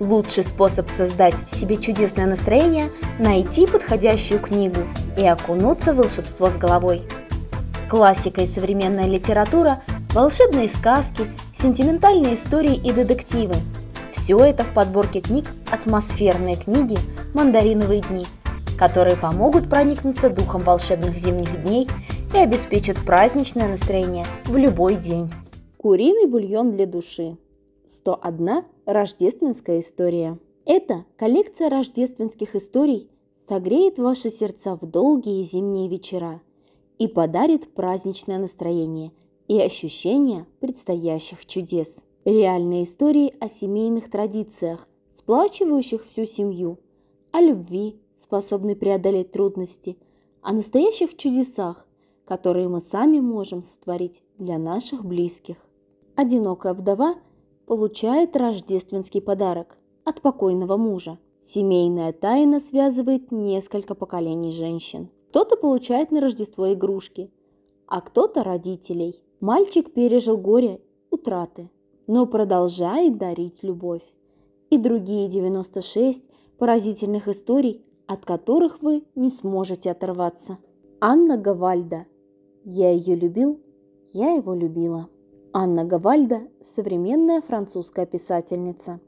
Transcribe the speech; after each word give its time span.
Лучший 0.00 0.44
способ 0.44 0.88
создать 0.90 1.34
себе 1.52 1.76
чудесное 1.76 2.26
настроение– 2.26 2.88
найти 3.18 3.66
подходящую 3.66 4.40
книгу 4.40 4.80
и 5.16 5.26
окунуться 5.26 5.92
в 5.92 5.96
волшебство 5.96 6.50
с 6.50 6.56
головой. 6.56 7.02
Классика 7.88 8.42
и 8.42 8.46
современная 8.46 9.06
литература, 9.06 9.82
волшебные 10.12 10.68
сказки, 10.68 11.26
сентиментальные 11.56 12.36
истории 12.36 12.74
и 12.74 12.92
детективы– 12.92 13.54
все 14.28 14.44
это 14.44 14.62
в 14.62 14.74
подборке 14.74 15.22
книг 15.22 15.46
«Атмосферные 15.70 16.56
книги. 16.56 16.98
Мандариновые 17.32 18.02
дни», 18.02 18.26
которые 18.78 19.16
помогут 19.16 19.70
проникнуться 19.70 20.28
духом 20.28 20.60
волшебных 20.60 21.18
зимних 21.18 21.62
дней 21.62 21.88
и 22.34 22.36
обеспечат 22.36 22.98
праздничное 22.98 23.68
настроение 23.68 24.26
в 24.44 24.54
любой 24.56 24.96
день. 24.96 25.32
Куриный 25.78 26.26
бульон 26.26 26.72
для 26.72 26.84
души. 26.84 27.38
101 27.88 28.64
рождественская 28.84 29.80
история. 29.80 30.38
Эта 30.66 31.06
коллекция 31.16 31.70
рождественских 31.70 32.54
историй 32.54 33.10
согреет 33.46 33.98
ваши 33.98 34.30
сердца 34.30 34.76
в 34.76 34.84
долгие 34.84 35.42
зимние 35.42 35.88
вечера 35.88 36.42
и 36.98 37.08
подарит 37.08 37.72
праздничное 37.72 38.38
настроение 38.38 39.12
и 39.48 39.58
ощущение 39.60 40.46
предстоящих 40.60 41.46
чудес. 41.46 42.04
Реальные 42.26 42.84
истории 42.84 43.32
о 43.40 43.48
семейных 43.48 44.10
традициях, 44.10 44.86
сплачивающих 45.14 46.04
всю 46.04 46.26
семью, 46.26 46.78
о 47.32 47.40
любви, 47.40 47.98
способной 48.14 48.76
преодолеть 48.76 49.32
трудности, 49.32 49.96
о 50.42 50.52
настоящих 50.52 51.16
чудесах, 51.16 51.86
которые 52.26 52.68
мы 52.68 52.82
сами 52.82 53.20
можем 53.20 53.62
сотворить 53.62 54.22
для 54.36 54.58
наших 54.58 55.06
близких. 55.06 55.56
Одинокая 56.16 56.74
вдова 56.74 57.14
получает 57.68 58.34
рождественский 58.34 59.20
подарок 59.20 59.76
от 60.04 60.22
покойного 60.22 60.78
мужа. 60.78 61.18
Семейная 61.38 62.14
тайна 62.14 62.60
связывает 62.60 63.30
несколько 63.30 63.94
поколений 63.94 64.50
женщин. 64.50 65.10
Кто-то 65.28 65.56
получает 65.56 66.10
на 66.10 66.22
Рождество 66.22 66.72
игрушки, 66.72 67.30
а 67.86 68.00
кто-то 68.00 68.42
родителей. 68.42 69.22
Мальчик 69.40 69.92
пережил 69.92 70.38
горе 70.38 70.80
утраты, 71.10 71.70
но 72.06 72.24
продолжает 72.24 73.18
дарить 73.18 73.62
любовь. 73.62 74.02
И 74.70 74.78
другие 74.78 75.28
96 75.28 76.22
поразительных 76.58 77.28
историй, 77.28 77.84
от 78.06 78.24
которых 78.24 78.80
вы 78.80 79.04
не 79.14 79.28
сможете 79.28 79.90
оторваться. 79.90 80.56
Анна 81.00 81.36
Гавальда– 81.36 82.06
я 82.64 82.90
ее 82.90 83.14
любил, 83.14 83.60
я 84.12 84.32
его 84.32 84.54
любила. 84.54 85.08
Анна 85.52 85.84
Гавальда– 85.84 86.42
современная 86.62 87.40
французская 87.40 88.04
писательница, 88.04 89.00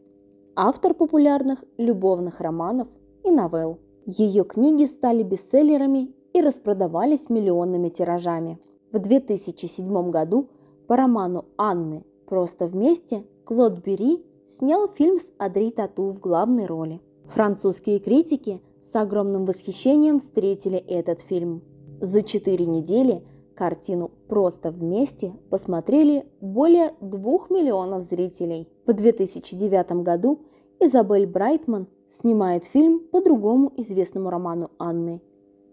автор 0.56 0.94
популярных 0.94 1.62
любовных 1.76 2.40
романов 2.40 2.88
и 3.24 3.30
новелл. 3.30 3.78
Ее 4.06 4.44
книги 4.44 4.86
стали 4.86 5.22
бестселлерами 5.22 6.14
и 6.32 6.40
распродавались 6.40 7.28
миллионными 7.28 7.90
тиражами. 7.90 8.58
В 8.90 8.98
2007 8.98 10.10
году 10.10 10.48
по 10.88 10.96
роману 10.96 11.44
Анны 11.58 12.04
«Просто 12.26 12.66
вместе» 12.66 13.24
Клод 13.44 13.84
Бери 13.84 14.24
снял 14.48 14.88
фильм 14.88 15.18
с 15.18 15.30
Адри 15.36 15.70
Тату 15.70 16.10
в 16.10 16.20
главной 16.20 16.64
роли. 16.64 17.02
Французские 17.26 17.98
критики 17.98 18.62
с 18.82 18.96
огромным 18.96 19.44
восхищением 19.44 20.20
встретили 20.20 20.78
этот 20.78 21.20
фильм. 21.20 21.62
За 22.00 22.22
четыре 22.22 22.64
недели 22.64 23.22
Картину 23.60 24.10
«Просто 24.26 24.70
вместе» 24.70 25.34
посмотрели 25.50 26.24
более 26.40 26.94
двух 27.02 27.50
миллионов 27.50 28.04
зрителей. 28.04 28.70
В 28.86 28.94
2009 28.94 30.02
году 30.02 30.46
Изабель 30.80 31.26
Брайтман 31.26 31.86
снимает 32.10 32.64
фильм 32.64 33.00
по 33.00 33.20
другому 33.20 33.70
известному 33.76 34.30
роману 34.30 34.70
Анны. 34.78 35.20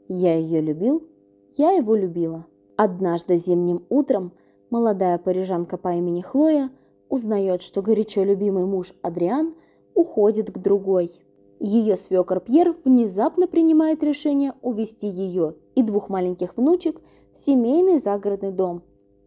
«Я 0.09 0.35
ее 0.35 0.59
любил, 0.59 1.02
я 1.55 1.71
его 1.71 1.95
любила». 1.95 2.45
Однажды 2.76 3.37
зимним 3.37 3.86
утром 3.87 4.33
молодая 4.70 5.17
парижанка 5.17 5.77
по 5.77 5.93
имени 5.93 6.20
Хлоя 6.20 6.70
узнает, 7.08 7.61
что 7.61 7.81
горячо 7.81 8.26
любимый 8.26 8.65
муж 8.65 8.92
Адриан 9.02 9.55
уходит 9.95 10.52
к 10.52 10.58
другой. 10.58 11.09
Ее 11.61 11.95
свекор 11.95 12.42
Пьер 12.42 12.76
внезапно 12.83 13.47
принимает 13.47 14.03
решение 14.03 14.55
увести 14.61 15.08
ее 15.08 15.55
и 15.76 15.83
двух 15.83 16.09
маленьких 16.09 16.58
внучек– 16.58 17.02
семейный 17.37 17.99
загородный 17.99 18.52
дом, 18.52 18.83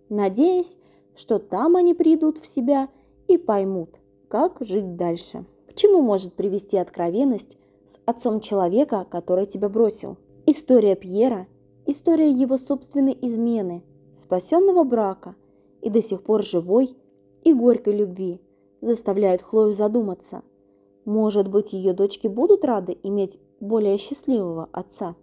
надеясь, 0.09 0.79
что 1.15 1.39
там 1.39 1.77
они 1.77 1.95
придут 1.95 2.39
в 2.39 2.47
себя 2.47 2.89
и 3.29 3.39
поймут, 3.39 3.91
как 4.29 4.57
жить 4.61 4.97
дальше. 4.97 5.45
К 5.69 5.75
чему 5.75 6.03
может 6.03 6.35
привести 6.35 6.77
откровенность 6.77 7.57
с 7.87 8.01
отцом 8.07 8.41
человека, 8.41 9.07
который 9.11 9.47
тебя 9.47 9.69
бросил? 9.69 10.17
История 10.47 10.97
Пьера, 10.97 11.47
история 11.87 12.31
его 12.31 12.59
собственной 12.59 13.17
измены, 13.21 13.83
спасенного 14.15 14.85
брака 14.85 15.37
и 15.81 15.91
до 15.91 16.03
сих 16.03 16.23
пор 16.23 16.43
живой 16.43 16.97
и 17.45 17.53
горькой 17.53 17.97
любви 17.97 18.41
заставляют 18.81 19.43
Хлою 19.43 19.73
задуматься. 19.73 20.43
Может 21.05 21.49
быть, 21.49 21.73
ее 21.73 21.93
дочки 21.93 22.27
будут 22.27 22.65
рады 22.65 22.99
иметь 23.03 23.39
более 23.61 23.97
счастливого 23.97 24.69
отца? 24.73 25.17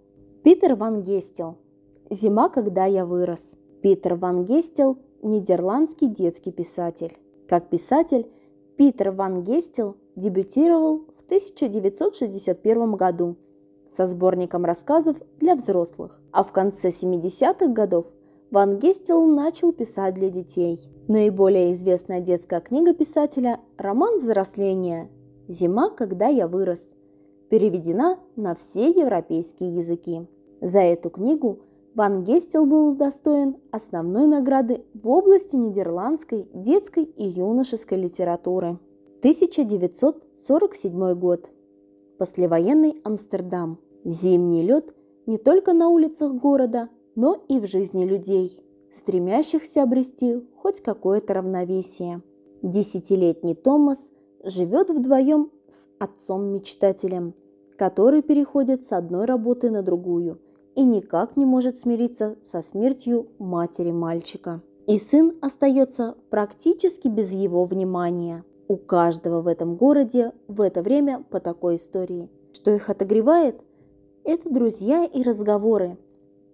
Питер 0.43 0.75
Ван 0.75 1.03
Гестел– 1.03 1.57
«Зима, 2.09 2.49
когда 2.49 2.85
я 2.85 3.05
вырос». 3.05 3.55
Питер 3.81 4.15
Ван 4.15 4.45
Гестел– 4.45 4.97
нидерландский 5.21 6.07
детский 6.07 6.51
писатель. 6.51 7.17
Как 7.47 7.69
писатель, 7.69 8.27
Питер 8.77 9.11
Ван 9.11 9.41
Гестел 9.41 9.97
дебютировал 10.15 11.05
в 11.17 11.25
1961 11.25 12.93
году 12.93 13.35
со 13.91 14.07
сборником 14.07 14.65
рассказов 14.65 15.17
для 15.39 15.55
взрослых, 15.55 16.19
а 16.31 16.43
в 16.43 16.51
конце 16.51 16.89
70-х 16.89 17.67
годов 17.67 18.05
Ван 18.51 18.77
Гестел 18.79 19.25
начал 19.25 19.73
писать 19.73 20.13
для 20.13 20.29
детей. 20.29 20.79
Наиболее 21.07 21.73
известная 21.73 22.21
детская 22.21 22.61
книга 22.61 22.93
писателя– 22.93 23.59
роман 23.77 24.19
взросления 24.19 25.09
«Зима, 25.47 25.89
когда 25.89 26.27
я 26.27 26.47
вырос», 26.47 26.89
переведена 27.49 28.17
на 28.35 28.55
все 28.55 28.89
европейские 28.89 29.75
языки. 29.75 30.27
За 30.61 30.79
эту 30.79 31.09
книгу 31.09 31.59
Ван 31.97 32.23
Гестел 32.23 32.65
был 32.67 32.89
удостоен 32.91 33.57
основной 33.71 34.27
награды 34.27 34.85
в 34.93 35.09
области 35.09 35.55
нидерландской 35.55 36.47
детской 36.53 37.05
и 37.05 37.27
юношеской 37.27 37.97
литературы. 37.97 38.77
1947 39.21 41.13
год. 41.15 41.49
Послевоенный 42.19 43.01
Амстердам. 43.03 43.79
Зимний 44.05 44.61
лед 44.61 44.93
не 45.25 45.39
только 45.39 45.73
на 45.73 45.89
улицах 45.89 46.35
города, 46.35 46.89
но 47.15 47.43
и 47.47 47.59
в 47.59 47.65
жизни 47.65 48.05
людей, 48.05 48.61
стремящихся 48.93 49.81
обрести 49.81 50.39
хоть 50.57 50.81
какое-то 50.81 51.33
равновесие. 51.33 52.21
Десятилетний 52.61 53.55
Томас 53.55 54.11
живет 54.43 54.91
вдвоем 54.91 55.49
с 55.67 55.87
отцом-мечтателем, 55.97 57.33
который 57.75 58.21
переходит 58.21 58.83
с 58.83 58.91
одной 58.91 59.25
работы 59.25 59.71
на 59.71 59.81
другую– 59.81 60.39
и 60.77 60.83
никак 60.83 61.35
не 61.35 61.43
может 61.43 61.79
смириться 61.79 62.37
со 62.43 62.61
смертью 62.61 63.27
матери 63.39 63.91
мальчика. 63.91 64.61
И 64.85 64.99
сын 64.99 65.35
остается 65.41 66.15
практически 66.29 67.07
без 67.07 67.33
его 67.33 67.65
внимания. 67.65 68.45
У 68.67 68.77
каждого 68.77 69.41
в 69.41 69.47
этом 69.47 69.75
городе 69.75 70.33
в 70.47 70.61
это 70.61 70.83
время 70.83 71.25
по 71.31 71.39
такой 71.39 71.77
истории. 71.77 72.29
Что 72.53 72.71
их 72.75 72.91
отогревает? 72.91 73.59
Это 74.23 74.53
друзья 74.53 75.03
и 75.03 75.23
разговоры. 75.23 75.97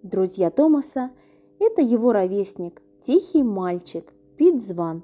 Друзья 0.02 0.50
Томаса– 0.50 1.10
это 1.58 1.82
его 1.82 2.12
ровесник, 2.12 2.80
тихий 3.06 3.42
мальчик 3.42 4.10
Пит 4.38 4.66
Зван 4.66 5.02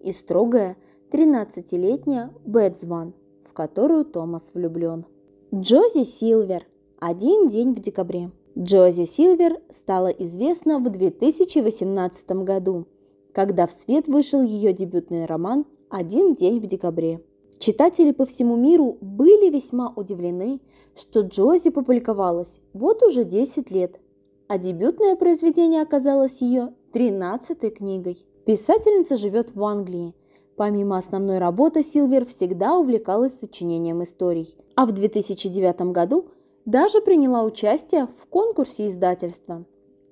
и 0.00 0.12
строгая 0.12 0.76
13-летняя 1.10 2.30
Бет 2.46 2.78
Зван, 2.78 3.14
в 3.42 3.52
которую 3.52 4.04
Томас 4.04 4.52
влюблен. 4.54 5.06
Джози 5.52 6.04
Силвер. 6.04 6.66
Один 7.00 7.48
день 7.48 7.74
в 7.74 7.80
декабре. 7.80 8.30
Джози 8.58 9.04
Силвер 9.04 9.60
стала 9.70 10.08
известна 10.08 10.80
в 10.80 10.90
2018 10.90 12.30
году, 12.42 12.86
когда 13.32 13.68
в 13.68 13.72
свет 13.72 14.08
вышел 14.08 14.42
ее 14.42 14.72
дебютный 14.72 15.24
роман 15.24 15.66
«Один 15.88 16.34
день 16.34 16.58
в 16.58 16.66
декабре». 16.66 17.22
Читатели 17.60 18.10
по 18.10 18.26
всему 18.26 18.56
миру 18.56 18.98
были 19.00 19.50
весьма 19.50 19.92
удивлены, 19.94 20.60
что 20.96 21.20
Джози 21.20 21.70
публиковалась 21.70 22.60
вот 22.72 23.04
уже 23.04 23.24
10 23.24 23.70
лет, 23.70 24.00
а 24.48 24.58
дебютное 24.58 25.14
произведение 25.14 25.82
оказалось 25.82 26.40
ее 26.40 26.74
13-й 26.92 27.70
книгой. 27.70 28.26
Писательница 28.46 29.16
живет 29.16 29.54
в 29.54 29.62
Англии. 29.62 30.12
Помимо 30.56 30.98
основной 30.98 31.38
работы, 31.38 31.84
Силвер 31.84 32.26
всегда 32.26 32.76
увлекалась 32.76 33.38
сочинением 33.38 34.02
историй. 34.02 34.56
А 34.74 34.86
в 34.86 34.92
2009 34.92 35.92
году– 35.92 36.30
даже 36.64 37.00
приняла 37.00 37.44
участие 37.44 38.06
в 38.06 38.26
конкурсе 38.26 38.88
издательства. 38.88 39.64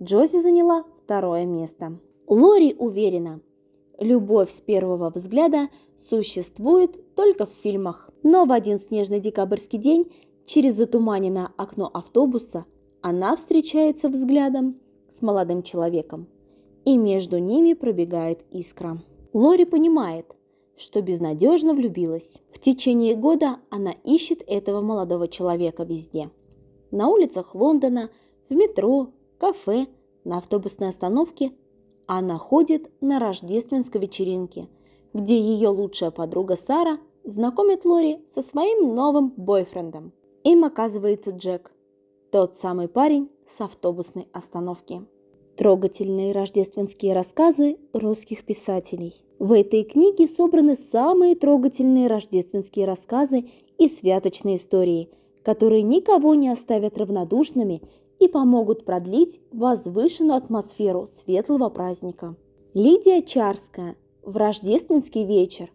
Джози 0.02 0.40
заняла 0.40 0.84
второе 1.02 1.44
место. 1.44 1.98
Лори 2.26 2.74
уверена, 2.78 3.40
любовь 3.98 4.50
с 4.50 4.60
первого 4.60 5.10
взгляда 5.10 5.68
существует 5.96 7.14
только 7.14 7.46
в 7.46 7.50
фильмах. 7.50 8.10
Но 8.22 8.44
в 8.44 8.52
один 8.52 8.78
снежный 8.80 9.20
декабрьский 9.20 9.78
день 9.78 10.12
через 10.44 10.76
затуманенное 10.76 11.50
окно 11.56 11.90
автобуса 11.92 12.64
она 13.00 13.36
встречается 13.36 14.08
взглядом 14.08 14.76
с 15.12 15.22
молодым 15.22 15.62
человеком, 15.62 16.26
и 16.84 16.96
между 16.96 17.38
ними 17.38 17.74
пробегает 17.74 18.44
искра. 18.50 18.98
Лори 19.32 19.64
понимает, 19.64 20.26
что 20.76 21.02
безнадежно 21.02 21.74
влюбилась. 21.74 22.38
В 22.52 22.58
течение 22.58 23.14
года 23.14 23.58
она 23.70 23.92
ищет 24.04 24.42
этого 24.46 24.80
молодого 24.80 25.28
человека 25.28 25.84
везде. 25.84 26.30
На 26.90 27.08
улицах 27.08 27.55
Лондона, 27.55 28.11
в 28.49 28.55
метро, 28.55 29.08
кафе, 29.38 29.87
на 30.25 30.38
автобусной 30.38 30.88
остановке 30.88 31.52
она 32.06 32.38
ходит 32.38 32.90
на 33.02 33.19
рождественской 33.19 34.00
вечеринке, 34.00 34.69
где 35.12 35.38
ее 35.38 35.69
лучшая 35.69 36.11
подруга 36.11 36.56
Сара 36.56 36.99
знакомит 37.25 37.85
Лори 37.85 38.25
со 38.32 38.40
своим 38.40 38.94
новым 38.94 39.32
бойфрендом. 39.37 40.12
Им 40.44 40.64
оказывается 40.64 41.31
Джек, 41.31 41.73
тот 42.31 42.56
самый 42.56 42.88
парень 42.88 43.31
с 43.46 43.61
автобусной 43.61 44.29
остановки. 44.32 45.02
Трогательные 45.56 46.32
рождественские 46.32 47.14
рассказы 47.14 47.79
русских 47.93 48.44
писателей. 48.44 49.14
В 49.38 49.52
этой 49.52 49.84
книге 49.84 50.29
собраны 50.29 50.76
самые 50.76 51.37
трогательные 51.37 52.06
рождественские 52.06 52.87
рассказы 52.87 53.50
и 53.76 53.88
святочные 53.88 54.56
истории, 54.56 55.11
которые 55.44 55.82
никого 55.82 56.35
не 56.35 56.49
оставят 56.49 56.99
равнодушными 56.99 57.82
и 58.19 58.29
помогут 58.29 58.85
продлить 58.85 59.40
возвышенную 59.52 60.37
атмосферу 60.37 61.06
светлого 61.06 61.69
праздника. 61.69 62.37
Лидия 62.75 63.23
Чарская 63.23 63.96
в 64.23 64.37
рождественский 64.37 65.25
вечер. 65.25 65.70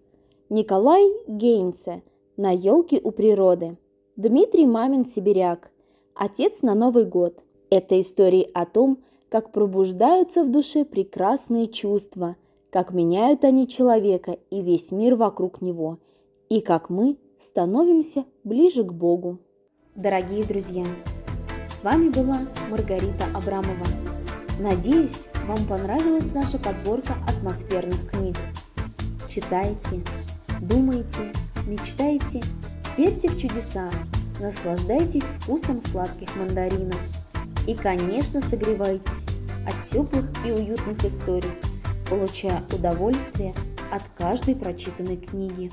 Николай 0.50 1.04
Гейнце 1.28 2.04
на 2.38 2.52
елке 2.52 3.00
у 3.04 3.12
природы. 3.12 3.78
Дмитрий 4.16 4.68
Мамин 4.68 5.06
Сибиряк. 5.06 5.72
Отец 6.14 6.62
на 6.62 6.76
Новый 6.76 7.06
год. 7.06 7.42
Это 7.70 8.00
истории 8.00 8.50
о 8.54 8.66
том, 8.66 9.00
как 9.30 9.52
пробуждаются 9.52 10.44
в 10.44 10.52
душе 10.52 10.86
прекрасные 10.86 11.68
чувства, 11.68 12.36
как 12.70 12.94
меняют 12.94 13.44
они 13.44 13.68
человека 13.68 14.38
и 14.52 14.62
весь 14.62 14.92
мир 14.92 15.16
вокруг 15.16 15.62
него, 15.62 15.98
и 16.50 16.62
как 16.62 16.92
мы 16.92 17.18
становимся 17.40 18.26
ближе 18.44 18.84
к 18.84 18.94
Богу. 18.94 19.40
Дорогие 19.96 20.44
друзья, 20.44 20.84
с 21.70 21.84
вами 21.84 22.10
была 22.10 22.40
Маргарита 22.72 23.26
Абрамова. 23.36 23.86
Надеюсь, 24.60 25.20
вам 25.46 25.64
понравилась 25.68 26.34
наша 26.34 26.58
подборка 26.58 27.14
атмосферных 27.28 28.10
книг. 28.10 28.36
Читайте, 29.30 30.02
думайте, 30.62 31.32
мечтайте, 31.68 32.42
верьте 32.98 33.30
в 33.30 33.40
чудеса, 33.40 33.92
наслаждайтесь 34.40 35.26
вкусом 35.42 35.80
сладких 35.92 36.36
мандаринов. 36.38 37.00
И, 37.68 37.76
конечно, 37.76 38.42
согревайтесь 38.42 39.28
от 39.68 39.92
теплых 39.92 40.26
и 40.44 40.52
уютных 40.52 41.06
историй, 41.06 41.54
получая 42.10 42.64
удовольствие 42.74 43.54
от 43.92 44.02
каждой 44.18 44.56
прочитанной 44.56 45.18
книги. 45.18 45.72